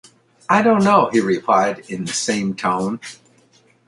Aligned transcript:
‘I 0.49 0.63
don’t 0.63 0.83
know,’ 0.83 1.11
he 1.13 1.19
replied, 1.19 1.81
in 1.87 2.05
the 2.05 2.13
same 2.13 2.55
tone. 2.55 2.99